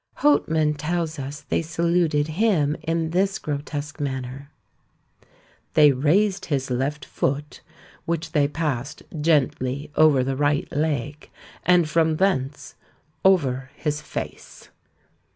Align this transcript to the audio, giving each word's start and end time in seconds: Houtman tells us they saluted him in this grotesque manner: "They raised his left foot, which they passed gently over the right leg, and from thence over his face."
Houtman 0.21 0.77
tells 0.79 1.19
us 1.19 1.41
they 1.41 1.61
saluted 1.61 2.25
him 2.27 2.75
in 2.81 3.11
this 3.11 3.37
grotesque 3.37 3.99
manner: 3.99 4.49
"They 5.75 5.91
raised 5.91 6.45
his 6.45 6.71
left 6.71 7.05
foot, 7.05 7.61
which 8.05 8.31
they 8.31 8.47
passed 8.47 9.03
gently 9.21 9.91
over 9.95 10.23
the 10.23 10.35
right 10.35 10.67
leg, 10.71 11.29
and 11.63 11.87
from 11.87 12.15
thence 12.15 12.73
over 13.23 13.69
his 13.75 14.01
face." 14.01 14.69